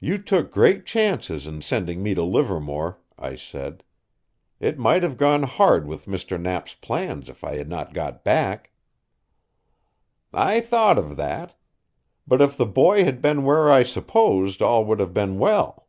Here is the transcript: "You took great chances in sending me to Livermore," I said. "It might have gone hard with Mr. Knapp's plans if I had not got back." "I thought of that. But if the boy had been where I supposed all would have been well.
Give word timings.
"You 0.00 0.16
took 0.16 0.50
great 0.50 0.86
chances 0.86 1.46
in 1.46 1.60
sending 1.60 2.02
me 2.02 2.14
to 2.14 2.22
Livermore," 2.22 3.00
I 3.18 3.36
said. 3.36 3.84
"It 4.60 4.78
might 4.78 5.02
have 5.02 5.18
gone 5.18 5.42
hard 5.42 5.86
with 5.86 6.06
Mr. 6.06 6.40
Knapp's 6.40 6.72
plans 6.72 7.28
if 7.28 7.44
I 7.44 7.56
had 7.58 7.68
not 7.68 7.92
got 7.92 8.24
back." 8.24 8.70
"I 10.32 10.62
thought 10.62 10.96
of 10.96 11.18
that. 11.18 11.54
But 12.26 12.40
if 12.40 12.56
the 12.56 12.64
boy 12.64 13.04
had 13.04 13.20
been 13.20 13.44
where 13.44 13.70
I 13.70 13.82
supposed 13.82 14.62
all 14.62 14.86
would 14.86 15.00
have 15.00 15.12
been 15.12 15.38
well. 15.38 15.86